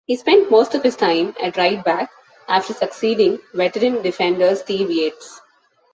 He 0.07 0.15
spent 0.15 0.49
most 0.49 0.73
of 0.73 0.81
his 0.81 0.95
time 0.95 1.35
at 1.43 1.57
right-back, 1.57 2.09
after 2.47 2.73
succeeding 2.73 3.37
veteran 3.53 4.01
defender 4.01 4.55
Steve 4.55 4.89
Yates. 4.89 5.41